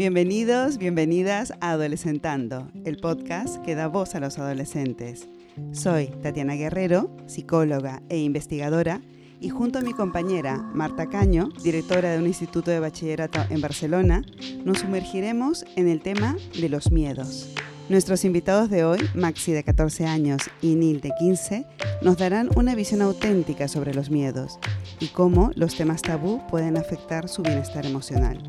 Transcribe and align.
Bienvenidos, 0.00 0.78
bienvenidas 0.78 1.52
a 1.60 1.72
Adolescentando, 1.72 2.70
el 2.86 2.96
podcast 2.96 3.62
que 3.66 3.74
da 3.74 3.86
voz 3.86 4.14
a 4.14 4.18
los 4.18 4.38
adolescentes. 4.38 5.28
Soy 5.72 6.06
Tatiana 6.22 6.54
Guerrero, 6.54 7.14
psicóloga 7.26 8.02
e 8.08 8.16
investigadora, 8.16 9.02
y 9.42 9.50
junto 9.50 9.78
a 9.78 9.82
mi 9.82 9.92
compañera 9.92 10.56
Marta 10.56 11.10
Caño, 11.10 11.50
directora 11.62 12.12
de 12.12 12.18
un 12.18 12.26
instituto 12.26 12.70
de 12.70 12.80
bachillerato 12.80 13.40
en 13.50 13.60
Barcelona, 13.60 14.22
nos 14.64 14.78
sumergiremos 14.78 15.66
en 15.76 15.86
el 15.86 16.00
tema 16.00 16.34
de 16.58 16.70
los 16.70 16.90
miedos. 16.90 17.54
Nuestros 17.90 18.24
invitados 18.24 18.70
de 18.70 18.84
hoy, 18.84 19.00
Maxi 19.14 19.52
de 19.52 19.64
14 19.64 20.06
años 20.06 20.40
y 20.62 20.76
Neil 20.76 21.02
de 21.02 21.10
15, 21.18 21.66
nos 22.00 22.16
darán 22.16 22.48
una 22.56 22.74
visión 22.74 23.02
auténtica 23.02 23.68
sobre 23.68 23.92
los 23.92 24.08
miedos 24.08 24.60
y 24.98 25.08
cómo 25.08 25.50
los 25.56 25.76
temas 25.76 26.00
tabú 26.00 26.40
pueden 26.46 26.78
afectar 26.78 27.28
su 27.28 27.42
bienestar 27.42 27.84
emocional. 27.84 28.42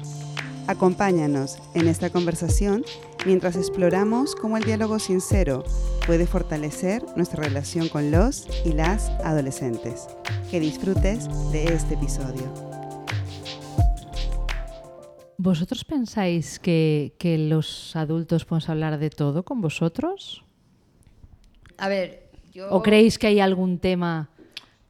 Acompáñanos 0.68 1.58
en 1.74 1.88
esta 1.88 2.10
conversación 2.10 2.86
mientras 3.26 3.56
exploramos 3.56 4.36
cómo 4.36 4.58
el 4.58 4.64
diálogo 4.64 5.00
sincero 5.00 5.64
puede 6.06 6.28
fortalecer 6.28 7.04
nuestra 7.16 7.44
relación 7.44 7.90
con 7.90 8.12
los 8.12 8.48
y 8.64 8.74
las 8.74 9.10
adolescentes. 9.24 10.08
Que 10.50 10.60
disfrutes 10.60 11.28
de 11.52 11.74
este 11.74 11.96
episodio. 11.96 12.52
¿Vosotros 15.38 15.84
pensáis 15.84 16.60
que, 16.60 17.16
que, 17.18 17.38
los 17.38 17.96
adultos 17.96 18.46
podemos 18.46 18.70
hablar 18.70 19.00
de 19.00 19.10
todo 19.10 19.44
con 19.44 19.60
vosotros? 19.60 20.46
A 21.78 21.88
ver, 21.88 22.30
yo... 22.54 22.70
¿O 22.70 22.84
creéis 22.84 23.18
que 23.18 23.28
hay 23.28 23.40
algún 23.40 23.80
tema 23.80 24.30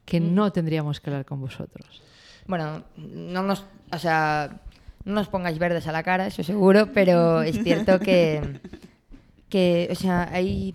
que 0.04 0.20
mm. 0.20 0.34
no 0.34 0.52
tendríamos 0.52 1.00
que 1.00 1.08
hablar 1.08 1.24
con 1.24 1.40
vosotros? 1.40 2.02
Bueno, 2.46 2.84
no 2.96 3.42
nos... 3.42 3.64
O 3.90 3.98
sea, 3.98 4.60
no 5.04 5.14
nos 5.14 5.28
pongáis 5.28 5.58
verdes 5.58 5.86
a 5.86 5.92
la 5.92 6.02
cara, 6.02 6.26
eso 6.26 6.42
seguro, 6.42 6.92
pero 6.92 7.42
es 7.42 7.62
cierto 7.62 7.98
que... 7.98 8.60
que 9.48 9.88
o 9.90 9.94
sea, 9.94 10.28
hay, 10.32 10.74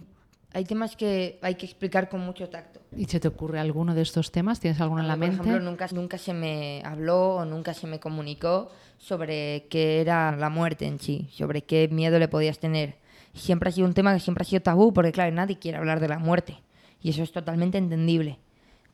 hay 0.54 0.66
temas 0.66 0.96
que 0.96 1.40
hay 1.42 1.56
que 1.56 1.66
explicar 1.66 2.10
con 2.10 2.22
mucho 2.22 2.50
tacto. 2.50 2.80
¿Y 2.96 3.06
se 3.06 3.20
te 3.20 3.28
ocurre 3.28 3.60
alguno 3.60 3.94
de 3.94 4.02
estos 4.02 4.32
temas? 4.32 4.60
¿Tienes 4.60 4.80
alguno 4.82 5.02
en 5.02 5.08
la 5.08 5.16
mente? 5.16 5.38
Por 5.38 5.48
ejemplo, 5.48 5.70
nunca, 5.70 5.88
nunca 5.94 6.18
se 6.18 6.34
me 6.34 6.82
habló 6.86 7.36
o 7.36 7.46
nunca 7.46 7.74
se 7.74 7.88
me 7.88 8.00
comunicó 8.00 8.70
sobre 8.98 9.68
qué 9.70 10.02
era 10.02 10.36
la 10.36 10.50
muerte 10.50 10.86
en 10.86 11.00
sí, 11.00 11.28
sobre 11.32 11.64
qué 11.64 11.88
miedo 11.90 12.18
le 12.20 12.28
podías 12.28 12.60
tener. 12.60 12.96
Siempre 13.34 13.70
ha 13.70 13.72
sido 13.72 13.88
un 13.88 13.94
tema 13.94 14.14
que 14.14 14.20
siempre 14.20 14.44
ha 14.44 14.46
sido 14.46 14.62
tabú, 14.62 14.94
porque 14.94 15.12
claro, 15.12 15.34
nadie 15.36 15.60
quiere 15.60 15.78
hablar 15.78 16.00
de 16.00 16.08
la 16.08 16.18
muerte. 16.18 16.64
Y 17.02 17.10
eso 17.10 17.24
es 17.24 17.32
totalmente 17.32 17.78
entendible. 17.78 18.40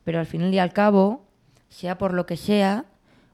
Pero 0.04 0.20
al 0.20 0.26
final 0.26 0.54
y 0.54 0.60
al 0.60 0.74
cabo, 0.74 1.26
sea 1.70 1.98
por 1.98 2.14
lo 2.14 2.26
que 2.26 2.36
sea, 2.36 2.86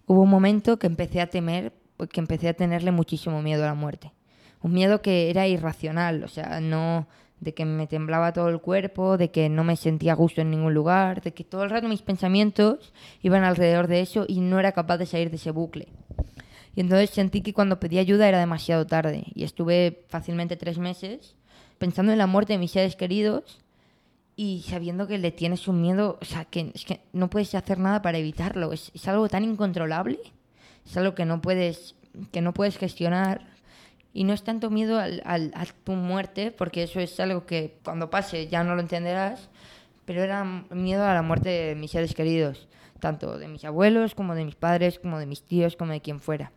hubo 0.06 0.22
un 0.22 0.30
momento 0.30 0.78
que 0.78 0.88
empecé 0.88 1.22
a 1.22 1.28
temer, 1.28 1.74
que 2.08 2.20
empecé 2.20 2.50
a 2.50 2.54
tenerle 2.54 2.92
muchísimo 2.92 3.42
miedo 3.42 3.64
a 3.64 3.68
la 3.68 3.74
muerte. 3.74 4.14
Un 4.62 4.74
miedo 4.74 5.02
que 5.02 5.30
era 5.30 5.48
irracional, 5.48 6.24
o 6.24 6.28
sea, 6.28 6.60
no 6.60 7.08
de 7.40 7.54
que 7.54 7.66
me 7.66 7.88
temblaba 7.88 8.34
todo 8.34 8.50
el 8.50 8.60
cuerpo, 8.60 9.18
de 9.18 9.32
que 9.32 9.50
no 9.50 9.64
me 9.64 9.76
sentía 9.76 10.14
a 10.14 10.16
gusto 10.16 10.42
en 10.42 10.52
ningún 10.52 10.74
lugar, 10.74 11.22
de 11.22 11.34
que 11.34 11.44
todo 11.44 11.64
el 11.64 11.70
rato 11.70 11.88
mis 11.88 12.02
pensamientos 12.02 12.94
iban 13.22 13.44
alrededor 13.44 13.88
de 13.88 14.02
eso 14.02 14.26
y 14.28 14.42
no 14.42 14.60
era 14.60 14.74
capaz 14.74 14.98
de 14.98 15.06
salir 15.06 15.30
de 15.30 15.38
ese 15.38 15.52
bucle. 15.52 15.88
Y 16.76 16.82
entonces 16.82 17.10
sentí 17.10 17.42
que 17.42 17.54
cuando 17.54 17.80
pedí 17.80 17.98
ayuda 17.98 18.28
era 18.28 18.40
demasiado 18.40 18.86
tarde 18.86 19.26
y 19.34 19.44
estuve 19.44 20.04
fácilmente 20.10 20.58
tres 20.58 20.78
meses 20.78 21.36
pensando 21.78 22.12
en 22.12 22.18
la 22.18 22.28
muerte 22.28 22.54
de 22.54 22.60
mis 22.60 22.72
seres 22.72 22.96
queridos 22.96 23.60
y 24.36 24.64
sabiendo 24.68 25.08
que 25.08 25.18
le 25.18 25.32
tienes 25.32 25.68
un 25.68 25.82
miedo, 25.82 26.18
o 26.22 26.26
sea, 26.26 26.46
que, 26.46 26.74
no 27.14 27.30
puedes 27.30 27.56
hacer 27.56 27.80
nada 27.80 28.02
para 28.02 28.18
evitarlo, 28.18 28.72
es 28.74 29.08
algo 29.08 29.28
tan 29.28 29.44
incontrolable, 29.44 30.20
es 30.86 30.98
algo 30.98 31.16
que 31.16 31.26
no 31.26 31.42
puedes, 31.42 31.96
que 32.32 32.42
no 32.42 32.54
puedes 32.54 32.78
gestionar 32.78 33.48
y 34.14 34.24
no 34.24 34.34
es 34.34 34.44
tanto 34.44 34.70
miedo 34.70 35.00
al, 35.00 35.22
al, 35.26 35.52
a 35.56 35.66
tu 35.66 35.94
muerte, 35.94 36.52
porque 36.52 36.84
eso 36.84 37.00
es 37.00 37.20
algo 37.20 37.46
que 37.46 37.78
cuando 37.84 38.10
pase 38.10 38.48
ya 38.48 38.64
no 38.64 38.76
lo 38.76 38.82
entenderás, 38.82 39.50
pero 40.06 40.24
era 40.24 40.44
miedo 40.44 41.06
a 41.06 41.14
la 41.14 41.22
muerte 41.22 41.50
de 41.50 41.76
mis 41.76 41.92
seres 41.92 42.16
queridos, 42.16 42.68
tanto 43.00 43.38
de 43.38 43.48
mis 43.48 43.64
abuelos 43.66 44.16
como 44.16 44.36
de 44.36 44.46
mis 44.46 44.56
padres, 44.56 45.00
como 45.00 45.20
de 45.20 45.26
mis 45.26 45.44
tíos, 45.44 45.76
como 45.76 45.92
de 45.92 46.02
quien 46.02 46.20
fuera. 46.20 46.52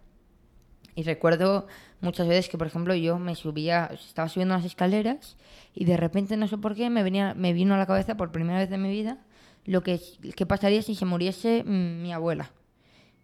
Y 0.94 1.02
recuerdo 1.04 1.66
muchas 2.00 2.28
veces 2.28 2.48
que, 2.48 2.58
por 2.58 2.66
ejemplo, 2.66 2.94
yo 2.94 3.18
me 3.18 3.34
subía, 3.34 3.90
estaba 3.92 4.28
subiendo 4.28 4.54
unas 4.54 4.66
escaleras 4.66 5.36
y 5.74 5.84
de 5.84 5.96
repente, 5.96 6.36
no 6.36 6.48
sé 6.48 6.58
por 6.58 6.74
qué, 6.74 6.90
me, 6.90 7.02
venía, 7.02 7.34
me 7.34 7.52
vino 7.52 7.74
a 7.74 7.78
la 7.78 7.86
cabeza 7.86 8.16
por 8.16 8.32
primera 8.32 8.58
vez 8.58 8.70
en 8.72 8.82
mi 8.82 8.90
vida 8.90 9.18
lo 9.64 9.82
que, 9.82 10.00
que 10.34 10.46
pasaría 10.46 10.82
si 10.82 10.94
se 10.94 11.04
muriese 11.04 11.62
mi 11.64 12.12
abuela. 12.12 12.50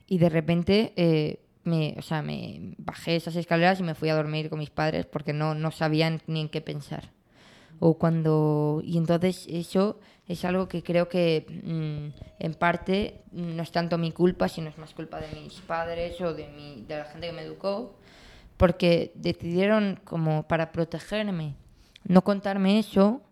Y 0.08 0.18
de 0.18 0.28
repente 0.28 0.92
eh, 0.96 1.40
me, 1.64 1.94
o 1.98 2.02
sea, 2.02 2.22
me 2.22 2.74
bajé 2.78 3.14
esas 3.14 3.36
escaleras 3.36 3.78
y 3.78 3.84
me 3.84 3.94
fui 3.94 4.08
a 4.08 4.16
dormir 4.16 4.50
con 4.50 4.58
mis 4.58 4.70
padres 4.70 5.06
porque 5.06 5.32
no, 5.32 5.54
no 5.54 5.70
sabían 5.70 6.20
ni 6.26 6.40
en 6.40 6.48
qué 6.48 6.60
pensar. 6.60 7.10
O 7.78 7.94
cuando, 7.98 8.80
y 8.82 8.98
entonces 8.98 9.46
eso 9.48 10.00
es 10.26 10.44
algo 10.44 10.66
que 10.66 10.82
creo 10.82 11.08
que 11.08 11.46
mm, 11.62 12.42
en 12.42 12.54
parte 12.54 13.22
no 13.30 13.62
es 13.62 13.70
tanto 13.70 13.98
mi 13.98 14.10
culpa, 14.10 14.48
sino 14.48 14.68
es 14.68 14.78
más 14.78 14.94
culpa 14.94 15.20
de 15.20 15.28
mis 15.40 15.54
padres 15.60 16.20
o 16.20 16.34
de, 16.34 16.48
mi, 16.48 16.84
de 16.88 16.98
la 16.98 17.04
gente 17.04 17.28
que 17.28 17.32
me 17.32 17.42
educó, 17.42 17.96
porque 18.56 19.12
decidieron 19.14 20.00
como 20.02 20.48
para 20.48 20.72
protegerme 20.72 21.54
no 22.08 22.24
contarme 22.24 22.78
eso 22.78 23.22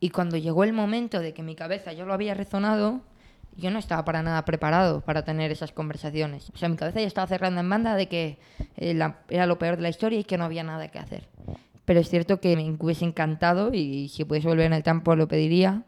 y 0.00 0.10
cuando 0.10 0.36
llegó 0.36 0.64
el 0.64 0.72
momento 0.72 1.20
de 1.20 1.32
que 1.32 1.42
mi 1.42 1.54
cabeza 1.54 1.92
yo 1.92 2.04
lo 2.04 2.12
había 2.12 2.34
rezonado, 2.34 3.00
yo 3.56 3.70
no 3.70 3.78
estaba 3.78 4.04
para 4.04 4.22
nada 4.22 4.44
preparado 4.44 5.00
para 5.00 5.24
tener 5.24 5.50
esas 5.50 5.72
conversaciones. 5.72 6.50
O 6.54 6.56
sea, 6.56 6.68
mi 6.68 6.76
cabeza 6.76 7.00
ya 7.00 7.06
estaba 7.06 7.26
cerrando 7.26 7.60
en 7.60 7.68
banda 7.68 7.96
de 7.96 8.08
que 8.08 8.38
eh, 8.76 8.98
era 9.28 9.46
lo 9.46 9.58
peor 9.58 9.76
de 9.76 9.82
la 9.82 9.88
historia 9.88 10.18
y 10.20 10.24
que 10.24 10.38
no 10.38 10.44
había 10.44 10.62
nada 10.62 10.88
que 10.88 10.98
hacer. 10.98 11.28
Pero 11.84 12.00
es 12.00 12.08
cierto 12.08 12.40
que 12.40 12.56
me 12.56 12.70
hubiese 12.78 13.04
encantado 13.04 13.72
y 13.72 14.08
si 14.08 14.24
pudiese 14.24 14.48
volver 14.48 14.66
en 14.66 14.72
el 14.74 14.82
tiempo 14.82 15.14
lo 15.16 15.28
pediría 15.28 15.84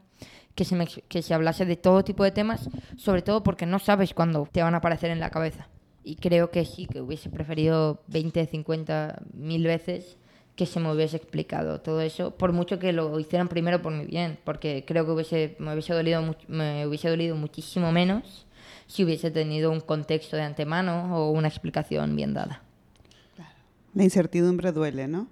que 0.54 0.64
se, 0.64 0.76
que 1.08 1.22
se 1.22 1.34
hablase 1.34 1.66
de 1.66 1.76
todo 1.76 2.02
tipo 2.02 2.24
de 2.24 2.32
temas, 2.32 2.68
sobre 2.96 3.22
todo 3.22 3.42
porque 3.42 3.66
no 3.66 3.78
sabes 3.78 4.14
cuándo 4.14 4.48
te 4.50 4.62
van 4.62 4.74
a 4.74 4.78
aparecer 4.78 5.10
en 5.10 5.20
la 5.20 5.30
cabeza. 5.30 5.68
Y 6.02 6.16
creo 6.16 6.50
que 6.50 6.64
sí, 6.64 6.86
que 6.86 7.00
hubiese 7.00 7.28
preferido 7.28 8.02
20, 8.08 8.46
50 8.46 9.22
mil 9.34 9.64
veces 9.64 10.16
que 10.58 10.66
se 10.66 10.80
me 10.80 10.92
hubiese 10.92 11.16
explicado 11.16 11.80
todo 11.80 12.00
eso, 12.00 12.32
por 12.32 12.52
mucho 12.52 12.80
que 12.80 12.92
lo 12.92 13.20
hicieran 13.20 13.46
primero 13.46 13.80
por 13.80 13.92
mi 13.92 14.06
bien, 14.06 14.40
porque 14.42 14.84
creo 14.84 15.06
que 15.06 15.12
hubiese, 15.12 15.54
me, 15.60 15.72
hubiese 15.72 15.94
dolido, 15.94 16.34
me 16.48 16.84
hubiese 16.84 17.08
dolido 17.08 17.36
muchísimo 17.36 17.92
menos 17.92 18.44
si 18.88 19.04
hubiese 19.04 19.30
tenido 19.30 19.70
un 19.70 19.78
contexto 19.78 20.36
de 20.36 20.42
antemano 20.42 21.16
o 21.16 21.30
una 21.30 21.46
explicación 21.46 22.16
bien 22.16 22.34
dada. 22.34 22.60
La 23.94 24.02
incertidumbre 24.02 24.72
duele, 24.72 25.06
¿no? 25.06 25.28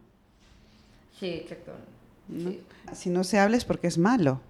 Sí, 1.19 1.27
exacto. 1.27 1.73
Si 2.93 3.11
no 3.11 3.25
se 3.25 3.41
habla 3.41 3.57
es 3.57 3.65
porque 3.65 3.89
es 3.89 3.99
malo. 3.99 4.41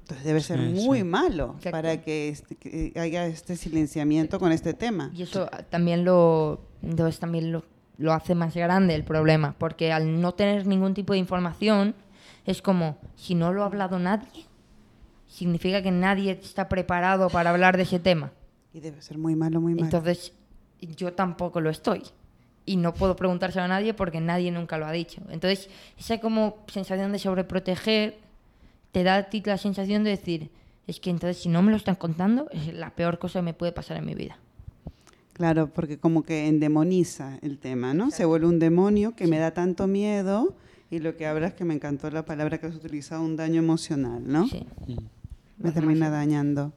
Entonces 0.00 0.26
debe 0.26 0.40
ser 0.40 0.58
muy 0.58 1.04
malo 1.04 1.54
para 1.70 1.92
este, 1.92 2.56
que, 2.56 2.92
haya 2.96 3.26
este 3.26 3.54
silenciamiento 3.54 4.40
con 4.40 4.50
este 4.50 4.74
tema. 4.74 5.12
Y 5.14 5.22
eso 5.22 5.48
también 5.70 6.04
lo, 6.04 6.60
entonces 6.82 7.20
también 7.20 7.52
lo 7.52 7.62
lo 7.98 8.12
hace 8.12 8.34
más 8.34 8.54
grande 8.54 8.94
el 8.94 9.04
problema, 9.04 9.54
porque 9.58 9.92
al 9.92 10.20
no 10.20 10.32
tener 10.32 10.66
ningún 10.66 10.94
tipo 10.94 11.12
de 11.12 11.18
información, 11.18 11.94
es 12.44 12.62
como, 12.62 12.98
si 13.16 13.34
no 13.34 13.52
lo 13.52 13.62
ha 13.62 13.66
hablado 13.66 13.98
nadie, 13.98 14.46
significa 15.28 15.82
que 15.82 15.90
nadie 15.90 16.32
está 16.32 16.68
preparado 16.68 17.28
para 17.30 17.50
hablar 17.50 17.76
de 17.76 17.84
ese 17.84 17.98
tema. 17.98 18.32
Y 18.72 18.80
debe 18.80 19.00
ser 19.02 19.18
muy 19.18 19.36
malo, 19.36 19.60
muy 19.60 19.74
malo. 19.74 19.84
Entonces, 19.84 20.32
yo 20.80 21.12
tampoco 21.12 21.60
lo 21.60 21.70
estoy. 21.70 22.02
Y 22.66 22.76
no 22.76 22.94
puedo 22.94 23.14
preguntárselo 23.14 23.64
a 23.64 23.68
nadie 23.68 23.94
porque 23.94 24.20
nadie 24.20 24.50
nunca 24.50 24.78
lo 24.78 24.86
ha 24.86 24.92
dicho. 24.92 25.22
Entonces, 25.28 25.68
esa 25.98 26.18
como 26.18 26.58
sensación 26.66 27.12
de 27.12 27.18
sobreproteger 27.18 28.18
te 28.90 29.02
da 29.02 29.16
a 29.16 29.22
ti 29.24 29.42
la 29.44 29.58
sensación 29.58 30.04
de 30.04 30.10
decir, 30.10 30.50
es 30.86 31.00
que 31.00 31.10
entonces 31.10 31.42
si 31.42 31.48
no 31.48 31.62
me 31.62 31.70
lo 31.70 31.76
están 31.76 31.96
contando, 31.96 32.48
es 32.52 32.72
la 32.72 32.90
peor 32.90 33.18
cosa 33.18 33.40
que 33.40 33.44
me 33.44 33.54
puede 33.54 33.72
pasar 33.72 33.96
en 33.96 34.06
mi 34.06 34.14
vida. 34.14 34.38
Claro, 35.34 35.68
porque 35.72 35.98
como 35.98 36.22
que 36.22 36.46
endemoniza 36.46 37.38
el 37.42 37.58
tema, 37.58 37.92
¿no? 37.92 38.10
Se 38.10 38.24
vuelve 38.24 38.46
un 38.46 38.60
demonio 38.60 39.16
que 39.16 39.26
me 39.26 39.38
da 39.38 39.50
tanto 39.50 39.88
miedo 39.88 40.54
y 40.90 41.00
lo 41.00 41.16
que 41.16 41.26
hablas 41.26 41.54
que 41.54 41.64
me 41.64 41.74
encantó 41.74 42.08
la 42.10 42.24
palabra 42.24 42.58
que 42.58 42.68
has 42.68 42.76
utilizado, 42.76 43.22
un 43.22 43.34
daño 43.34 43.58
emocional, 43.58 44.22
¿no? 44.24 44.46
Sí. 44.46 44.64
Mm. 44.86 44.96
Me 45.58 45.72
termina 45.72 46.08
dañando. 46.08 46.72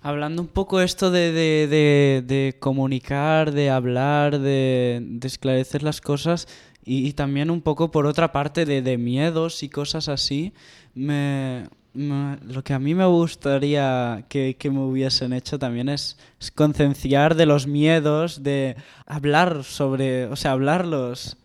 Hablando 0.00 0.42
un 0.42 0.48
poco 0.48 0.80
esto 0.80 1.10
de, 1.10 1.32
de, 1.32 2.56
comunicar, 2.60 3.50
de 3.50 3.70
hablar, 3.70 4.38
de, 4.38 5.18
esclarecer 5.22 5.82
las 5.82 6.00
cosas 6.00 6.46
y, 6.84 7.08
y, 7.08 7.12
también 7.14 7.50
un 7.50 7.62
poco 7.62 7.90
por 7.90 8.06
otra 8.06 8.30
parte 8.30 8.64
de, 8.64 8.98
miedos 8.98 9.64
y 9.64 9.68
cosas 9.68 10.08
así, 10.08 10.52
me, 10.94 11.66
lo 11.96 12.62
que 12.62 12.74
a 12.74 12.78
mí 12.78 12.94
me 12.94 13.06
gustaría 13.06 14.24
que, 14.28 14.56
me 14.64 14.80
hubiesen 14.80 15.32
hecho 15.32 15.58
también 15.58 15.88
es, 15.88 16.18
concienciar 16.54 17.34
de 17.34 17.46
los 17.46 17.66
miedos, 17.66 18.42
de 18.42 18.76
hablar 19.06 19.64
sobre, 19.64 20.26
o 20.26 20.36
sea, 20.36 20.52
hablarlos. 20.52 21.36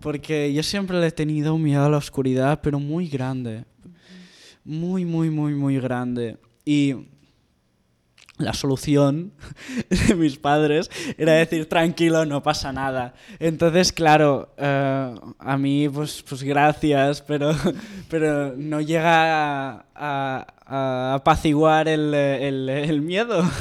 Porque 0.00 0.52
yo 0.52 0.62
siempre 0.62 1.00
le 1.00 1.06
he 1.06 1.12
tenido 1.12 1.54
un 1.54 1.62
miedo 1.62 1.84
a 1.84 1.90
la 1.90 1.96
oscuridad, 1.96 2.60
pero 2.62 2.80
muy 2.80 3.08
grande. 3.08 3.64
Muy, 4.64 5.04
muy, 5.04 5.30
muy, 5.30 5.54
muy 5.54 5.78
grande. 5.78 6.36
Y 6.64 6.94
la 8.38 8.52
solución 8.52 9.32
de 9.90 10.14
mis 10.14 10.36
padres 10.36 10.90
era 11.18 11.32
decir 11.32 11.68
tranquilo, 11.68 12.26
no 12.26 12.42
pasa 12.42 12.72
nada. 12.72 13.14
Entonces, 13.38 13.92
claro, 13.92 14.54
eh, 14.56 15.14
a 15.38 15.56
mí 15.58 15.88
pues, 15.88 16.24
pues 16.28 16.42
gracias, 16.42 17.22
pero, 17.22 17.52
pero 18.08 18.54
no 18.56 18.80
llega 18.80 19.84
a, 19.94 20.46
a 20.66 21.14
apaciguar 21.14 21.88
el, 21.88 22.14
el, 22.14 23.00
miedo. 23.02 23.42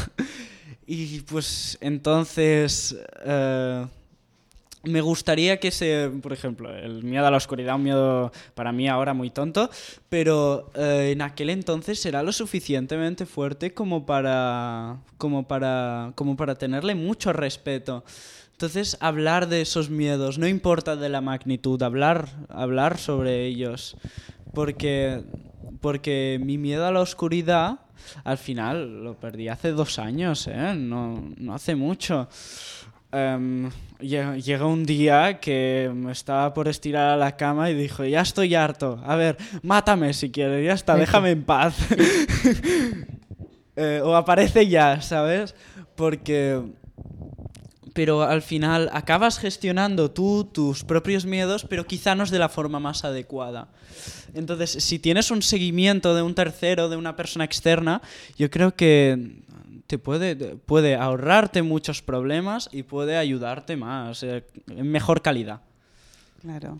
Y 0.94 1.22
pues 1.22 1.78
entonces... 1.80 2.98
Eh, 3.24 3.86
me 4.84 5.02
gustaría 5.02 5.60
que 5.60 5.72
se, 5.72 6.10
por 6.22 6.34
ejemplo, 6.34 6.76
el 6.76 7.04
miedo 7.04 7.26
a 7.28 7.32
la 7.32 7.38
oscuridad, 7.38 7.76
un 7.76 7.84
miedo 7.84 8.32
para 8.56 8.72
mí 8.72 8.88
ahora 8.88 9.14
muy 9.14 9.30
tonto, 9.30 9.70
pero 10.10 10.72
eh, 10.76 11.12
en 11.14 11.22
aquel 11.22 11.52
entonces 11.52 12.04
era 12.06 12.24
lo 12.24 12.32
suficientemente 12.32 13.26
fuerte 13.26 13.74
como 13.74 14.06
para, 14.06 14.98
como 15.18 15.48
para, 15.48 16.14
como 16.16 16.36
para 16.36 16.56
tenerle 16.56 16.96
mucho 16.96 17.32
respeto. 17.32 18.04
Entonces, 18.54 18.98
hablar 19.00 19.48
de 19.48 19.62
esos 19.62 19.90
miedos, 19.90 20.38
no 20.38 20.48
importa 20.48 20.96
de 20.96 21.10
la 21.10 21.22
magnitud, 21.22 21.82
hablar, 21.82 22.28
hablar 22.50 22.98
sobre 22.98 23.46
ellos, 23.46 23.98
porque, 24.54 25.24
porque 25.80 26.40
mi 26.44 26.58
miedo 26.58 26.86
a 26.86 26.92
la 26.92 27.02
oscuridad, 27.02 27.80
al 28.24 28.38
final, 28.38 29.04
lo 29.04 29.16
perdí 29.16 29.48
hace 29.48 29.72
dos 29.72 30.00
años, 30.00 30.48
¿eh? 30.48 30.74
no, 30.76 31.32
no 31.38 31.54
hace 31.54 31.76
mucho. 31.76 32.28
Um, 33.14 33.70
llega 34.00 34.66
un 34.66 34.86
día 34.86 35.42
que 35.42 35.92
estaba 36.10 36.54
por 36.54 36.70
estirar 36.70 37.10
a 37.10 37.18
la 37.18 37.36
cama 37.36 37.70
y 37.70 37.74
dijo, 37.74 38.06
ya 38.06 38.22
estoy 38.22 38.56
harto, 38.56 39.02
a 39.06 39.18
ver, 39.18 39.38
mátame 39.64 40.14
si 40.14 40.32
quieres, 40.32 40.66
ya 40.66 40.74
está, 40.74 40.96
déjame 40.96 41.32
en 41.32 41.44
paz. 41.44 41.76
eh, 43.76 44.02
o 44.04 44.16
aparece 44.16 44.68
ya, 44.68 45.02
¿sabes? 45.02 45.56
Porque... 45.96 46.62
Pero 47.94 48.24
al 48.24 48.42
final 48.42 48.90
acabas 48.94 49.38
gestionando 49.38 50.12
tú 50.12 50.46
tus 50.46 50.86
propios 50.86 51.26
miedos, 51.26 51.66
pero 51.68 51.86
quizá 51.86 52.16
no 52.16 52.24
es 52.24 52.32
de 52.32 52.40
la 52.40 52.48
forma 52.48 52.80
más 52.80 53.04
adecuada. 53.04 53.68
Entonces, 54.34 54.82
si 54.82 54.98
tienes 54.98 55.30
un 55.30 55.42
seguimiento 55.42 56.16
de 56.16 56.22
un 56.22 56.34
tercero, 56.34 56.88
de 56.88 56.96
una 56.96 57.18
persona 57.18 57.44
externa, 57.44 58.02
yo 58.38 58.50
creo 58.50 58.78
que 58.78 59.42
te 59.88 59.98
puede, 59.98 60.56
puede 60.56 60.96
ahorrarte 60.96 61.62
muchos 61.62 62.02
problemas 62.02 62.70
y 62.72 62.84
puede 62.84 63.18
ayudarte 63.18 63.76
más, 63.78 64.24
eh, 64.24 64.46
en 64.68 64.90
mejor 64.90 65.22
calidad. 65.22 65.62
Claro. 66.42 66.80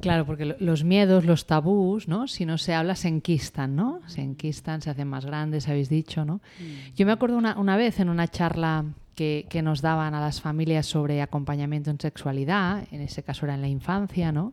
Claro, 0.00 0.26
porque 0.26 0.56
los 0.58 0.84
miedos, 0.84 1.24
los 1.24 1.46
tabús, 1.46 2.08
¿no? 2.08 2.28
Si 2.28 2.44
no 2.44 2.58
se 2.58 2.74
habla, 2.74 2.94
se 2.94 3.08
enquistan, 3.08 3.74
¿no? 3.74 4.00
Se 4.06 4.20
enquistan, 4.20 4.82
se 4.82 4.90
hacen 4.90 5.08
más 5.08 5.24
grandes, 5.24 5.68
habéis 5.68 5.88
dicho, 5.88 6.26
¿no? 6.26 6.42
Mm. 6.58 6.94
Yo 6.94 7.06
me 7.06 7.12
acuerdo 7.12 7.38
una, 7.38 7.58
una, 7.58 7.76
vez 7.76 8.00
en 8.00 8.10
una 8.10 8.28
charla 8.28 8.84
que, 9.14 9.46
que, 9.48 9.62
nos 9.62 9.80
daban 9.80 10.14
a 10.14 10.20
las 10.20 10.42
familias 10.42 10.84
sobre 10.84 11.22
acompañamiento 11.22 11.90
en 11.90 11.98
sexualidad, 11.98 12.86
en 12.90 13.00
ese 13.00 13.22
caso 13.22 13.46
era 13.46 13.54
en 13.54 13.62
la 13.62 13.68
infancia, 13.68 14.30
¿no? 14.30 14.52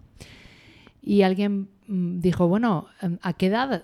Y 1.02 1.24
alguien 1.24 1.68
mm, 1.88 2.20
dijo, 2.20 2.48
bueno, 2.48 2.86
¿a 3.22 3.34
qué 3.34 3.48
edad 3.48 3.84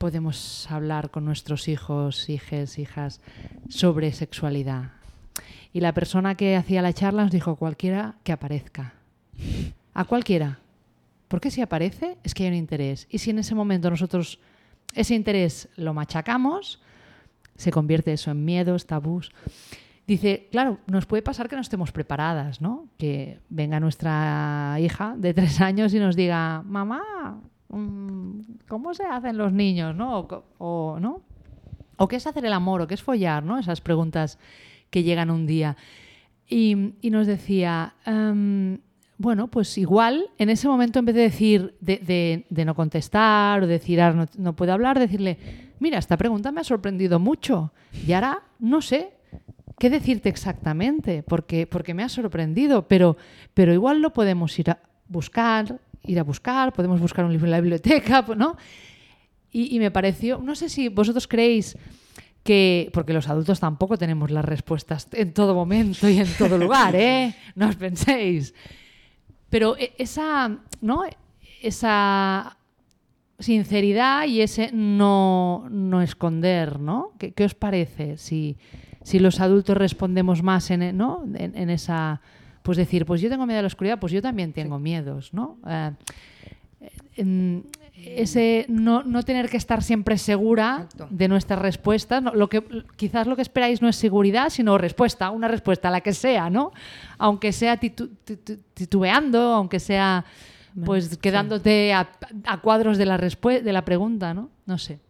podemos 0.00 0.66
hablar 0.70 1.10
con 1.10 1.26
nuestros 1.26 1.68
hijos, 1.68 2.30
hijas, 2.30 2.78
hijas 2.78 3.20
sobre 3.68 4.12
sexualidad? 4.12 4.92
Y 5.74 5.80
la 5.80 5.92
persona 5.92 6.36
que 6.36 6.56
hacía 6.56 6.80
la 6.80 6.94
charla 6.94 7.24
nos 7.24 7.30
dijo, 7.30 7.56
cualquiera 7.56 8.14
que 8.24 8.32
aparezca. 8.32 8.94
A 9.92 10.04
cualquiera. 10.04 10.58
Porque 11.28 11.50
si 11.50 11.60
aparece 11.60 12.16
es 12.24 12.32
que 12.32 12.44
hay 12.44 12.48
un 12.48 12.54
interés. 12.54 13.08
Y 13.10 13.18
si 13.18 13.28
en 13.28 13.40
ese 13.40 13.54
momento 13.54 13.90
nosotros 13.90 14.38
ese 14.94 15.14
interés 15.14 15.68
lo 15.76 15.92
machacamos, 15.92 16.80
se 17.56 17.70
convierte 17.70 18.14
eso 18.14 18.30
en 18.30 18.42
miedos, 18.42 18.86
tabús. 18.86 19.30
Dice, 20.06 20.48
claro, 20.50 20.78
nos 20.86 21.04
puede 21.04 21.22
pasar 21.22 21.46
que 21.46 21.56
no 21.56 21.62
estemos 21.62 21.92
preparadas, 21.92 22.62
¿no? 22.62 22.88
Que 22.96 23.38
venga 23.50 23.78
nuestra 23.78 24.78
hija 24.80 25.14
de 25.18 25.34
tres 25.34 25.60
años 25.60 25.92
y 25.92 25.98
nos 25.98 26.16
diga, 26.16 26.62
mamá, 26.62 27.38
¿cómo 28.68 28.94
se 28.94 29.04
hacen 29.04 29.36
los 29.36 29.52
niños, 29.52 29.94
no? 29.94 30.26
O, 30.58 30.98
¿no? 31.00 31.22
¿O 31.96 32.08
qué 32.08 32.16
es 32.16 32.26
hacer 32.26 32.44
el 32.44 32.52
amor? 32.52 32.82
¿O 32.82 32.86
qué 32.86 32.94
es 32.94 33.02
follar? 33.02 33.44
¿no? 33.44 33.58
Esas 33.58 33.80
preguntas 33.80 34.38
que 34.90 35.02
llegan 35.02 35.30
un 35.30 35.46
día. 35.46 35.76
Y, 36.48 36.74
nos 37.02 37.26
decía, 37.26 37.94
em, 38.04 38.78
bueno, 39.18 39.48
pues 39.48 39.78
igual 39.78 40.30
en 40.38 40.50
ese 40.50 40.66
momento 40.66 40.98
en 40.98 41.04
vez 41.04 41.14
de 41.14 41.22
decir, 41.22 41.76
de, 41.80 42.44
no 42.64 42.74
contestar 42.74 43.62
o 43.62 43.66
decir, 43.66 44.00
ah, 44.00 44.26
no, 44.36 44.56
puedo 44.56 44.72
hablar, 44.72 44.98
decirle, 44.98 45.38
mira, 45.78 45.98
esta 45.98 46.16
pregunta 46.16 46.50
me 46.50 46.60
ha 46.60 46.64
sorprendido 46.64 47.20
mucho 47.20 47.72
y 48.06 48.12
ahora 48.12 48.42
no 48.58 48.82
sé 48.82 49.12
qué 49.78 49.90
decirte 49.90 50.28
exactamente 50.28 51.22
porque, 51.22 51.66
porque 51.66 51.94
me 51.94 52.02
ha 52.02 52.08
sorprendido, 52.08 52.88
pero, 52.88 53.16
pero 53.54 53.72
igual 53.72 54.00
lo 54.00 54.12
podemos 54.12 54.58
ir 54.58 54.70
a 54.70 54.78
buscar, 55.06 55.78
ir 56.04 56.18
a 56.18 56.22
buscar, 56.22 56.72
podemos 56.72 57.00
buscar 57.00 57.24
un 57.24 57.32
libro 57.32 57.46
en 57.46 57.52
la 57.52 57.60
biblioteca, 57.60 58.24
¿no? 58.36 58.56
Y, 59.52 59.80
me 59.80 59.90
pareció, 59.90 60.38
no 60.38 60.54
sé 60.54 60.68
si 60.68 60.88
vosotros 60.88 61.26
creéis 61.26 61.76
que, 62.44 62.88
porque 62.92 63.12
los 63.12 63.28
adultos 63.28 63.58
tampoco 63.58 63.98
tenemos 63.98 64.30
las 64.30 64.44
respuestas 64.44 65.08
en 65.12 65.34
todo 65.34 65.56
momento 65.56 66.08
y 66.08 66.18
en 66.18 66.28
todo 66.38 66.56
lugar, 66.58 66.94
¿eh? 66.94 67.34
No 67.56 67.68
os 67.68 67.74
penséis. 67.74 68.54
Pero 69.48 69.76
e, 69.76 69.92
esa, 69.98 70.56
¿no? 70.80 71.02
Esa 71.60 72.56
sinceridad 73.40 74.26
y 74.26 74.40
ese 74.40 74.70
no, 74.72 75.66
no 75.68 76.00
esconder, 76.00 76.78
¿no? 76.78 77.10
¿Qué, 77.18 77.32
¿Qué, 77.32 77.44
os 77.44 77.54
parece 77.56 78.18
si, 78.18 78.56
si 79.02 79.18
los 79.18 79.40
adultos 79.40 79.76
respondemos 79.76 80.44
más 80.44 80.70
en, 80.70 80.96
¿no? 80.96 81.24
en 81.34 81.70
esa 81.70 82.20
pues 82.62 82.76
decir, 82.78 83.06
pues 83.06 83.20
yo 83.20 83.28
tengo 83.28 83.46
miedo 83.46 83.58
a 83.58 83.62
la 83.62 83.68
oscuridad, 83.68 83.98
pues 83.98 84.12
yo 84.12 84.22
también 84.22 84.52
tengo 84.52 84.78
miedos, 84.78 85.32
¿no? 85.32 85.58
Eh, 87.16 87.62
ese 87.96 88.64
no, 88.68 89.02
no, 89.02 89.22
tener 89.24 89.50
que 89.50 89.56
estar 89.56 89.82
siempre 89.82 90.16
segura 90.16 90.88
de 91.10 91.28
nuestras 91.28 91.58
respuestas. 91.58 92.22
lo 92.34 92.48
que, 92.48 92.64
quizás 92.96 93.26
lo 93.26 93.36
que 93.36 93.42
esperáis 93.42 93.82
no 93.82 93.88
es 93.88 93.96
seguridad, 93.96 94.48
sino 94.50 94.78
respuesta, 94.78 95.30
una 95.30 95.48
respuesta, 95.48 95.90
la 95.90 96.00
que 96.00 96.14
sea, 96.14 96.48
¿no? 96.48 96.72
Aunque 97.18 97.52
sea 97.52 97.78
titubeando, 97.78 99.38
aunque 99.52 99.80
sea 99.80 100.24
pues 100.84 101.18
quedándote 101.18 101.92
a, 101.92 102.08
cuadros 102.62 102.96
de 102.96 103.06
la, 103.06 103.18
de 103.18 103.72
la 103.72 103.84
pregunta, 103.84 104.32
¿no? 104.34 104.50
No 104.66 104.78
sé. 104.78 105.00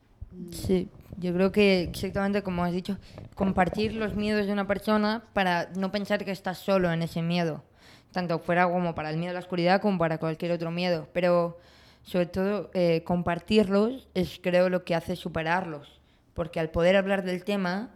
Sí, 0.50 0.88
yo 1.20 1.34
creo 1.34 1.52
que 1.52 1.82
exactamente 1.82 2.42
como 2.42 2.64
has 2.64 2.72
dicho, 2.72 2.96
compartir 3.34 3.94
los 3.94 4.14
miedos 4.14 4.46
de 4.46 4.52
una 4.52 4.66
persona 4.66 5.22
para 5.34 5.68
no 5.76 5.92
pensar 5.92 6.24
que 6.24 6.30
estás 6.30 6.58
solo 6.58 6.90
en 6.90 7.02
ese 7.02 7.20
miedo, 7.20 7.62
tanto 8.10 8.38
fuera 8.38 8.66
como 8.66 8.94
para 8.94 9.10
el 9.10 9.18
miedo 9.18 9.30
a 9.30 9.34
la 9.34 9.40
oscuridad 9.40 9.82
como 9.82 9.98
para 9.98 10.18
cualquier 10.18 10.52
otro 10.52 10.70
miedo, 10.70 11.08
pero 11.12 11.58
sobre 12.02 12.26
todo 12.26 12.70
eh, 12.72 13.02
compartirlos 13.04 14.08
es 14.14 14.40
creo 14.42 14.70
lo 14.70 14.84
que 14.84 14.94
hace 14.94 15.14
superarlos, 15.14 16.00
porque 16.32 16.58
al 16.58 16.70
poder 16.70 16.96
hablar 16.96 17.22
del 17.22 17.44
tema, 17.44 17.90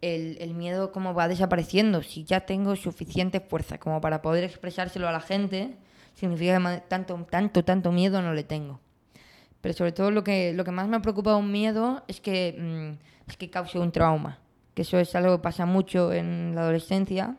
el, 0.00 0.38
el 0.40 0.54
miedo 0.54 0.92
como 0.92 1.12
va 1.12 1.28
desapareciendo, 1.28 2.02
si 2.02 2.24
ya 2.24 2.40
tengo 2.40 2.74
suficiente 2.74 3.40
fuerza 3.40 3.78
como 3.78 4.00
para 4.00 4.22
poder 4.22 4.44
expresárselo 4.44 5.06
a 5.08 5.12
la 5.12 5.20
gente, 5.20 5.76
significa 6.14 6.58
que 6.58 6.82
tanto, 6.88 7.26
tanto, 7.30 7.64
tanto 7.64 7.92
miedo 7.92 8.22
no 8.22 8.32
le 8.32 8.44
tengo. 8.44 8.80
Pero 9.62 9.72
sobre 9.74 9.92
todo 9.92 10.10
lo 10.10 10.22
que, 10.24 10.52
lo 10.52 10.64
que 10.64 10.72
más 10.72 10.88
me 10.88 10.96
ha 10.96 11.02
preocupado 11.02 11.38
un 11.38 11.50
miedo 11.50 12.04
es 12.08 12.20
que, 12.20 12.56
mm, 12.58 13.30
es 13.30 13.36
que 13.38 13.48
cause 13.48 13.78
un 13.78 13.92
trauma. 13.92 14.40
Que 14.74 14.82
eso 14.82 14.98
es 14.98 15.14
algo 15.14 15.38
que 15.38 15.42
pasa 15.42 15.64
mucho 15.64 16.12
en 16.12 16.54
la 16.54 16.62
adolescencia. 16.62 17.36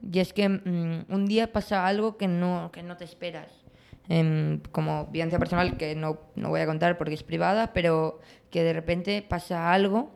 Y 0.00 0.20
es 0.20 0.32
que 0.32 0.48
mm, 0.48 1.06
un 1.08 1.26
día 1.26 1.52
pasa 1.52 1.86
algo 1.86 2.16
que 2.16 2.28
no, 2.28 2.70
que 2.72 2.82
no 2.84 2.96
te 2.96 3.04
esperas. 3.04 3.50
Em, 4.08 4.60
como 4.72 5.06
vivencia 5.06 5.38
personal 5.38 5.76
que 5.76 5.94
no, 5.94 6.18
no 6.34 6.50
voy 6.50 6.60
a 6.60 6.66
contar 6.66 6.98
porque 6.98 7.14
es 7.14 7.22
privada, 7.22 7.72
pero 7.72 8.20
que 8.50 8.62
de 8.62 8.72
repente 8.72 9.22
pasa 9.26 9.72
algo 9.72 10.12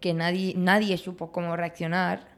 que 0.00 0.12
nadie, 0.12 0.54
nadie 0.56 0.98
supo 0.98 1.32
cómo 1.32 1.56
reaccionar 1.56 2.34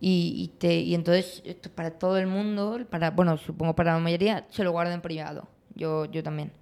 y, 0.00 0.34
y, 0.36 0.58
te, 0.58 0.74
y 0.80 0.94
entonces 0.94 1.42
para 1.74 1.92
todo 1.92 2.18
el 2.18 2.26
mundo, 2.26 2.80
para, 2.90 3.10
bueno, 3.12 3.36
supongo 3.38 3.74
para 3.74 3.94
la 3.94 3.98
mayoría, 4.00 4.46
se 4.50 4.64
lo 4.64 4.72
guardan 4.72 4.94
en 4.94 5.00
privado. 5.00 5.48
Yo, 5.74 6.06
yo 6.06 6.22
también. 6.22 6.52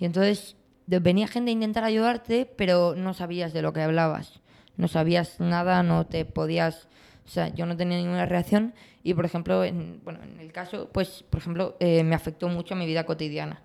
Y 0.00 0.06
entonces 0.06 0.56
venía 0.86 1.28
gente 1.28 1.50
a 1.50 1.52
intentar 1.52 1.84
ayudarte, 1.84 2.46
pero 2.56 2.94
no 2.96 3.14
sabías 3.14 3.52
de 3.52 3.62
lo 3.62 3.72
que 3.72 3.82
hablabas. 3.82 4.40
No 4.76 4.88
sabías 4.88 5.38
nada, 5.38 5.82
no 5.84 6.06
te 6.06 6.24
podías... 6.24 6.88
O 7.26 7.28
sea, 7.28 7.48
yo 7.48 7.66
no 7.66 7.76
tenía 7.76 7.98
ninguna 7.98 8.26
reacción 8.26 8.74
y, 9.04 9.14
por 9.14 9.24
ejemplo, 9.24 9.62
en, 9.62 10.00
bueno, 10.02 10.20
en 10.24 10.40
el 10.40 10.50
caso, 10.50 10.88
pues, 10.92 11.22
por 11.30 11.40
ejemplo, 11.40 11.76
eh, 11.78 12.02
me 12.02 12.16
afectó 12.16 12.48
mucho 12.48 12.74
a 12.74 12.76
mi 12.76 12.86
vida 12.86 13.04
cotidiana. 13.04 13.62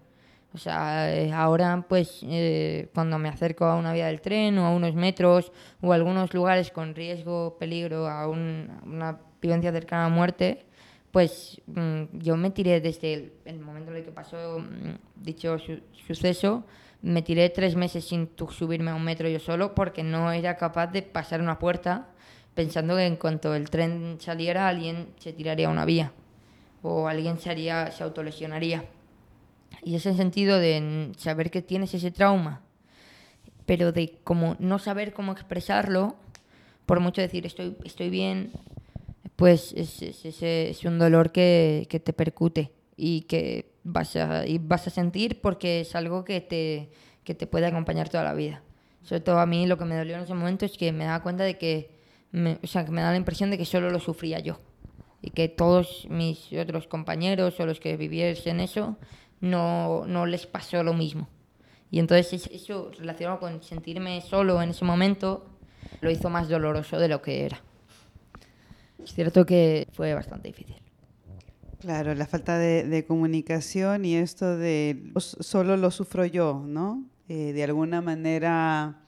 O 0.53 0.57
sea, 0.57 1.13
eh, 1.13 1.31
ahora, 1.33 1.85
pues, 1.89 2.19
eh, 2.23 2.89
cuando 2.93 3.17
me 3.17 3.27
acerco 3.27 3.65
a 3.65 3.75
una 3.75 3.91
vía 3.91 4.07
del 4.07 4.21
tren 4.21 4.57
o 4.59 4.67
a 4.67 4.71
unos 4.71 4.93
metros 4.93 5.51
o 5.81 5.91
a 5.91 5.95
algunos 5.95 6.33
lugares 6.33 6.69
con 6.69 6.93
riesgo, 6.93 7.57
peligro, 7.57 8.07
a, 8.07 8.27
un, 8.27 8.69
a 8.81 8.85
una 8.85 9.19
vivencia 9.41 9.71
cercana 9.71 10.05
a 10.05 10.09
muerte, 10.09 10.65
pues 11.11 11.61
mm, 11.65 12.19
yo 12.19 12.37
me 12.37 12.51
tiré 12.51 12.81
desde 12.81 13.13
el, 13.13 13.33
el 13.45 13.59
momento 13.59 13.74
el 13.95 14.03
que 14.05 14.11
pasó 14.11 14.59
mm, 14.59 15.23
dicho 15.23 15.57
su- 15.59 15.81
suceso, 16.07 16.63
me 17.01 17.21
tiré 17.21 17.49
tres 17.49 17.75
meses 17.75 18.05
sin 18.05 18.29
subirme 18.49 18.91
a 18.91 18.95
un 18.95 19.03
metro 19.03 19.27
yo 19.29 19.39
solo 19.39 19.75
porque 19.75 20.03
no 20.03 20.31
era 20.31 20.57
capaz 20.57 20.87
de 20.87 21.01
pasar 21.03 21.41
una 21.41 21.59
puerta 21.59 22.07
pensando 22.55 22.95
que 22.95 23.05
en 23.05 23.15
cuanto 23.17 23.53
el 23.53 23.69
tren 23.69 24.17
saliera 24.19 24.67
alguien 24.67 25.07
se 25.17 25.33
tiraría 25.33 25.67
a 25.67 25.71
una 25.71 25.85
vía 25.85 26.11
o 26.81 27.07
alguien 27.07 27.37
se, 27.39 27.49
haría, 27.49 27.91
se 27.91 28.03
autolesionaría. 28.03 28.85
Y 29.83 29.95
ese 29.95 30.13
sentido 30.13 30.57
de 30.59 31.11
saber 31.17 31.51
que 31.51 31.61
tienes 31.61 31.93
ese 31.93 32.11
trauma, 32.11 32.61
pero 33.65 33.91
de 33.91 34.19
como 34.23 34.55
no 34.59 34.79
saber 34.79 35.13
cómo 35.13 35.31
expresarlo, 35.31 36.15
por 36.85 36.99
mucho 36.99 37.21
decir 37.21 37.45
estoy, 37.45 37.75
estoy 37.83 38.09
bien, 38.09 38.51
pues 39.35 39.73
es, 39.75 40.01
es, 40.01 40.25
es- 40.25 40.43
es 40.43 40.85
un 40.85 40.97
dolor 40.99 41.31
que, 41.31 41.87
que 41.89 41.99
te 41.99 42.13
percute 42.13 42.71
y 42.95 43.21
que 43.21 43.71
vas 43.85 44.15
a, 44.17 44.45
y 44.45 44.57
vas 44.57 44.85
a 44.87 44.89
sentir 44.89 45.39
porque 45.39 45.79
es 45.79 45.95
algo 45.95 46.25
que 46.25 46.41
te, 46.41 46.89
que 47.23 47.33
te 47.35 47.47
puede 47.47 47.67
acompañar 47.67 48.09
toda 48.09 48.23
la 48.25 48.33
vida. 48.33 48.61
Sobre 49.03 49.21
todo 49.21 49.39
a 49.39 49.45
mí 49.45 49.65
lo 49.67 49.77
que 49.77 49.85
me 49.85 49.95
dolió 49.95 50.15
en 50.17 50.23
ese 50.23 50.33
momento 50.33 50.65
es 50.65 50.77
que 50.77 50.91
me 50.91 51.05
daba 51.05 51.23
cuenta 51.23 51.43
de 51.45 51.57
que, 51.57 51.91
me, 52.31 52.59
o 52.61 52.67
sea, 52.67 52.83
que 52.83 52.91
me 52.91 53.01
da 53.01 53.11
la 53.11 53.17
impresión 53.17 53.51
de 53.51 53.57
que 53.57 53.65
solo 53.65 53.89
lo 53.91 53.99
sufría 53.99 54.39
yo 54.39 54.59
y 55.21 55.29
que 55.29 55.47
todos 55.47 56.07
mis 56.09 56.51
otros 56.53 56.87
compañeros 56.87 57.59
o 57.59 57.65
los 57.65 57.79
que 57.79 57.95
viviesen 57.97 58.59
eso 58.59 58.97
no, 59.39 60.05
no 60.07 60.25
les 60.25 60.45
pasó 60.47 60.83
lo 60.83 60.93
mismo. 60.93 61.29
Y 61.91 61.99
entonces 61.99 62.33
es- 62.33 62.47
eso 62.51 62.91
relacionado 62.97 63.39
con 63.39 63.61
sentirme 63.63 64.19
solo 64.21 64.61
en 64.61 64.71
ese 64.71 64.83
momento 64.83 65.45
lo 66.01 66.09
hizo 66.09 66.29
más 66.29 66.49
doloroso 66.49 66.97
de 66.99 67.07
lo 67.07 67.21
que 67.21 67.45
era. 67.45 67.61
Es 69.03 69.13
cierto 69.13 69.45
que 69.45 69.87
fue 69.93 70.13
bastante 70.15 70.47
difícil. 70.47 70.75
Claro, 71.85 72.15
la 72.15 72.25
falta 72.25 72.57
de, 72.57 72.83
de 72.83 73.05
comunicación 73.05 74.05
y 74.05 74.15
esto 74.15 74.57
de 74.57 75.11
"Os- 75.13 75.37
solo 75.39 75.77
lo 75.77 75.91
sufro 75.91 76.25
yo, 76.25 76.63
¿no? 76.65 77.03
Eh, 77.29 77.53
de 77.53 77.63
alguna 77.63 78.01
manera 78.01 79.03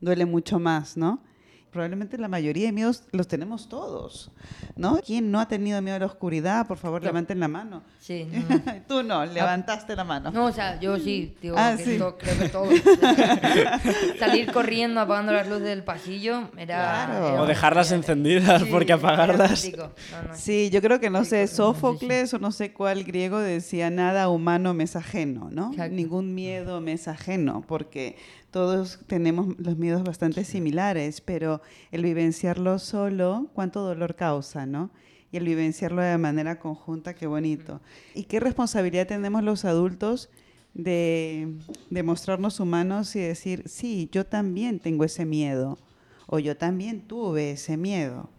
duele 0.00 0.26
mucho 0.26 0.58
más, 0.58 0.98
¿no? 0.98 1.22
Probablemente 1.70 2.16
la 2.18 2.28
mayoría 2.28 2.66
de 2.66 2.72
miedos 2.72 3.02
los 3.12 3.28
tenemos 3.28 3.68
todos, 3.68 4.30
¿no? 4.76 4.98
¿Quién 5.04 5.30
no 5.30 5.38
ha 5.38 5.46
tenido 5.48 5.80
miedo 5.82 5.96
a 5.96 6.00
la 6.00 6.06
oscuridad? 6.06 6.66
Por 6.66 6.78
favor, 6.78 7.02
Yo. 7.02 7.08
levanten 7.08 7.38
la 7.40 7.48
mano. 7.48 7.82
Sí, 8.00 8.26
no. 8.48 8.62
Tú 8.88 9.02
no, 9.02 9.26
levantaste 9.26 9.94
la 9.94 10.04
mano. 10.04 10.30
No, 10.30 10.46
o 10.46 10.52
sea, 10.52 10.80
yo 10.80 10.98
sí, 10.98 11.36
digo, 11.42 11.56
Ah, 11.58 11.74
que 11.76 11.84
sí. 11.84 11.98
to- 11.98 12.16
creo 12.16 12.38
que 12.38 12.48
todos. 12.48 12.72
Salir 14.18 14.50
corriendo 14.52 15.00
apagando 15.00 15.32
las 15.32 15.48
luces 15.48 15.64
del 15.64 15.82
pasillo 15.84 16.48
era... 16.56 17.06
Claro. 17.06 17.28
era 17.28 17.42
O 17.42 17.46
dejarlas 17.46 17.92
encendidas, 17.92 18.62
Sí, 18.62 18.68
porque 18.70 18.92
apagarlas... 18.92 19.68
No, 19.76 19.86
no, 20.28 20.34
Sí, 20.34 20.70
yo 20.70 20.80
creo 20.80 21.00
que 21.00 21.10
no 21.10 21.24
sé, 21.24 21.46
sí. 21.46 21.56
Sófocles 21.56 22.32
o 22.34 22.38
no 22.38 22.52
sé 22.52 22.72
cuál 22.72 23.04
griego 23.04 23.38
decía 23.38 23.90
nada 23.90 24.28
humano 24.28 24.74
me 24.74 24.84
es 24.84 24.96
ajeno, 24.96 25.48
¿no? 25.50 25.70
Exacto. 25.72 25.94
Ningún 25.94 26.34
miedo 26.34 26.80
me 26.80 26.92
es 26.92 27.08
ajeno, 27.08 27.62
porque 27.66 28.16
todos 28.50 29.00
tenemos 29.06 29.58
los 29.58 29.76
miedos 29.76 30.04
bastante 30.04 30.44
similares, 30.44 31.20
pero 31.20 31.60
el 31.92 32.02
vivenciarlo 32.02 32.78
solo, 32.78 33.48
cuánto 33.54 33.82
dolor 33.82 34.14
causa, 34.14 34.66
¿no? 34.66 34.90
Y 35.30 35.36
el 35.36 35.44
vivenciarlo 35.44 36.00
de 36.02 36.16
manera 36.18 36.58
conjunta, 36.58 37.14
qué 37.14 37.26
bonito. 37.26 37.80
¿Y 38.14 38.24
qué 38.24 38.40
responsabilidad 38.40 39.06
tenemos 39.06 39.42
los 39.42 39.64
adultos 39.64 40.30
de, 40.72 41.54
de 41.90 42.02
mostrarnos 42.02 42.60
humanos 42.60 43.14
y 43.16 43.20
decir, 43.20 43.64
sí, 43.68 44.08
yo 44.12 44.24
también 44.24 44.80
tengo 44.80 45.04
ese 45.04 45.26
miedo, 45.26 45.78
o 46.26 46.38
yo 46.38 46.56
también 46.56 47.02
tuve 47.02 47.52
ese 47.52 47.76
miedo? 47.76 48.30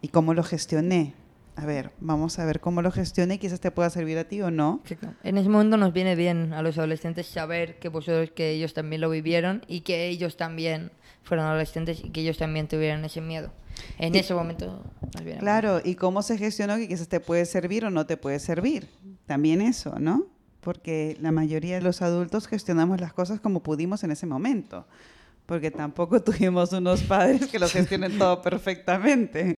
y 0.00 0.08
cómo 0.08 0.34
lo 0.34 0.42
gestioné. 0.42 1.14
A 1.60 1.66
ver, 1.66 1.90
vamos 1.98 2.38
a 2.38 2.44
ver 2.44 2.60
cómo 2.60 2.82
lo 2.82 2.92
gestioné 2.92 3.34
y 3.34 3.38
quizás 3.38 3.58
te 3.58 3.72
pueda 3.72 3.90
servir 3.90 4.16
a 4.16 4.24
ti 4.24 4.40
o 4.42 4.50
no. 4.52 4.80
Exacto. 4.88 5.12
En 5.24 5.38
ese 5.38 5.48
momento 5.48 5.76
nos 5.76 5.92
viene 5.92 6.14
bien 6.14 6.52
a 6.52 6.62
los 6.62 6.78
adolescentes 6.78 7.26
saber 7.26 7.80
que 7.80 7.88
vosotros, 7.88 8.30
que 8.30 8.50
ellos 8.50 8.74
también 8.74 9.00
lo 9.00 9.10
vivieron 9.10 9.64
y 9.66 9.80
que 9.80 10.06
ellos 10.06 10.36
también 10.36 10.92
fueron 11.24 11.46
adolescentes 11.46 12.04
y 12.04 12.10
que 12.10 12.20
ellos 12.20 12.38
también 12.38 12.68
tuvieron 12.68 13.04
ese 13.04 13.20
miedo. 13.20 13.50
En 13.98 14.14
Y- 14.14 14.18
ese 14.18 14.34
momento 14.34 14.84
nos 15.14 15.24
viene 15.24 15.40
Claro, 15.40 15.80
y 15.84 15.96
cómo 15.96 16.22
se 16.22 16.38
gestionó 16.38 16.76
que 16.76 16.86
quizás 16.86 17.08
te 17.08 17.18
puede 17.18 17.44
servir 17.44 17.84
o 17.84 17.90
no 17.90 18.06
te 18.06 18.16
puede 18.16 18.38
servir. 18.38 18.88
También 19.26 19.60
eso, 19.60 19.98
¿no? 19.98 20.26
Porque 20.60 21.16
la 21.20 21.32
mayoría 21.32 21.74
de 21.74 21.82
los 21.82 22.02
adultos 22.02 22.46
gestionamos 22.46 23.00
las 23.00 23.12
cosas 23.12 23.40
como 23.40 23.64
pudimos 23.64 24.04
en 24.04 24.12
ese 24.12 24.26
momento. 24.26 24.86
Porque 25.44 25.72
tampoco 25.72 26.22
tuvimos 26.22 26.72
unos 26.72 27.02
padres 27.02 27.48
que 27.48 27.58
lo 27.58 27.68
gestionen 27.68 28.16
todo 28.16 28.42
perfectamente. 28.42 29.54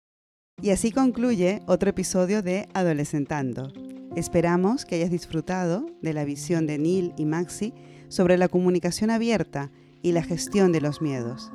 Y 0.63 0.71
así 0.71 0.93
concluye 0.93 1.63
otro 1.67 1.89
episodio 1.89 2.43
de 2.43 2.69
Adolescentando. 2.75 3.73
Esperamos 4.15 4.85
que 4.85 4.97
hayas 4.97 5.11
disfrutado 5.11 5.87
de 6.03 6.13
la 6.13 6.25
visión 6.25 6.67
de 6.67 6.77
Neil 6.77 7.15
y 7.17 7.25
Maxi 7.25 7.73
sobre 8.09 8.37
la 8.37 8.49
comunicación 8.49 9.11
abierta 9.11 9.71
y 10.03 10.13
la 10.13 10.23
gestión 10.23 10.71
de 10.71 10.83
los 10.83 11.01
miedos. 11.01 11.51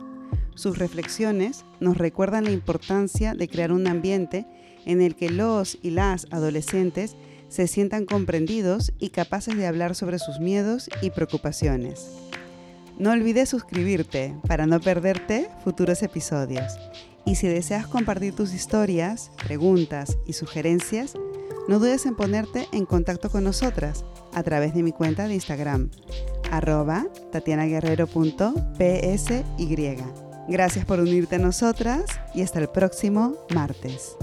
Sus 0.55 0.79
reflexiones 0.79 1.65
nos 1.79 1.99
recuerdan 1.99 2.45
la 2.45 2.51
importancia 2.51 3.35
de 3.35 3.47
crear 3.47 3.71
un 3.71 3.85
ambiente 3.85 4.47
en 4.85 5.01
el 5.01 5.15
que 5.15 5.29
los 5.29 5.77
y 5.83 5.91
las 5.91 6.25
adolescentes 6.31 7.15
se 7.47 7.67
sientan 7.67 8.05
comprendidos 8.05 8.91
y 8.97 9.09
capaces 9.09 9.55
de 9.55 9.67
hablar 9.67 9.93
sobre 9.93 10.17
sus 10.17 10.39
miedos 10.39 10.89
y 11.03 11.11
preocupaciones. 11.11 12.09
No 12.97 13.11
olvides 13.11 13.49
suscribirte 13.49 14.33
para 14.47 14.65
no 14.65 14.79
perderte 14.79 15.49
futuros 15.63 16.01
episodios. 16.01 16.73
Y 17.25 17.35
si 17.35 17.47
deseas 17.47 17.87
compartir 17.87 18.35
tus 18.35 18.53
historias, 18.53 19.31
preguntas 19.45 20.17
y 20.25 20.33
sugerencias, 20.33 21.13
no 21.67 21.79
dudes 21.79 22.05
en 22.05 22.15
ponerte 22.15 22.67
en 22.71 22.85
contacto 22.85 23.31
con 23.31 23.43
nosotras 23.43 24.05
a 24.33 24.43
través 24.43 24.75
de 24.75 24.83
mi 24.83 24.91
cuenta 24.91 25.27
de 25.27 25.33
Instagram, 25.33 25.89
arroba 26.51 27.07
tatianaguerrero.psy. 27.31 29.43
Gracias 30.47 30.85
por 30.85 30.99
unirte 30.99 31.37
a 31.37 31.39
nosotras 31.39 32.03
y 32.35 32.43
hasta 32.43 32.59
el 32.59 32.69
próximo 32.69 33.33
martes. 33.53 34.15